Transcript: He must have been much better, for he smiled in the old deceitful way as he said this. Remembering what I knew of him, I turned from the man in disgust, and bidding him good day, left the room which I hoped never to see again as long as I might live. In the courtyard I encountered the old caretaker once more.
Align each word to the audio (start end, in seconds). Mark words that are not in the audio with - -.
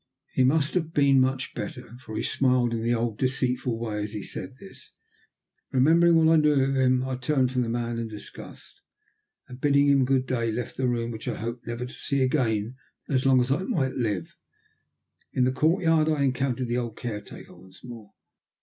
He 0.33 0.43
must 0.43 0.73
have 0.73 0.95
been 0.95 1.19
much 1.21 1.53
better, 1.53 1.95
for 1.99 2.15
he 2.17 2.23
smiled 2.23 2.73
in 2.73 2.81
the 2.81 2.91
old 2.95 3.19
deceitful 3.19 3.77
way 3.77 4.01
as 4.01 4.13
he 4.13 4.23
said 4.23 4.53
this. 4.59 4.93
Remembering 5.71 6.15
what 6.15 6.27
I 6.33 6.37
knew 6.37 6.53
of 6.53 6.75
him, 6.75 7.03
I 7.03 7.15
turned 7.17 7.51
from 7.51 7.61
the 7.61 7.69
man 7.69 7.99
in 7.99 8.07
disgust, 8.07 8.81
and 9.47 9.61
bidding 9.61 9.89
him 9.89 10.03
good 10.03 10.25
day, 10.25 10.51
left 10.51 10.75
the 10.75 10.87
room 10.87 11.11
which 11.11 11.27
I 11.27 11.35
hoped 11.35 11.67
never 11.67 11.85
to 11.85 11.93
see 11.93 12.23
again 12.23 12.73
as 13.09 13.27
long 13.27 13.39
as 13.41 13.51
I 13.51 13.61
might 13.61 13.93
live. 13.93 14.35
In 15.33 15.43
the 15.43 15.51
courtyard 15.51 16.09
I 16.09 16.23
encountered 16.23 16.67
the 16.67 16.77
old 16.77 16.97
caretaker 16.97 17.55
once 17.55 17.83
more. 17.83 18.11